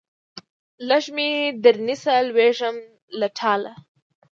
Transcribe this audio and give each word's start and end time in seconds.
لږ 0.87 1.03
مې 1.15 1.29
درنیسئ 1.63 2.17
لوېږم 2.27 2.75
له 3.19 3.27
ټاله 3.37 3.73